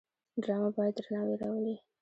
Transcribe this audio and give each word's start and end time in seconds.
ډرامه 0.43 0.69
باید 0.77 0.93
درناوی 0.97 1.35
راولي 1.41 1.75